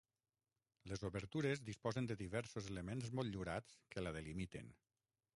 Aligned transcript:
Les 0.91 1.01
obertures 1.09 1.59
disposen 1.67 2.07
de 2.11 2.17
diversos 2.21 2.69
elements 2.71 3.11
motllurats 3.19 3.77
que 3.93 4.05
la 4.07 4.15
delimiten. 4.17 4.73